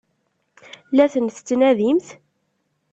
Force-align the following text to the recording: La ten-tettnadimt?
La 0.95 1.05
ten-tettnadimt? 1.13 2.07